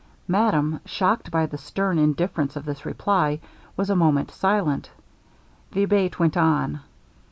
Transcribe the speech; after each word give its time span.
Madame, 0.27 0.79
shocked 0.83 1.29
by 1.29 1.45
the 1.45 1.59
stern 1.59 1.99
indifference 1.99 2.55
of 2.55 2.65
this 2.65 2.87
reply, 2.87 3.39
was 3.77 3.87
a 3.91 3.95
moment 3.95 4.31
silent. 4.31 4.89
The 5.73 5.83
Abate 5.83 6.17
went 6.17 6.35
on. 6.35 6.79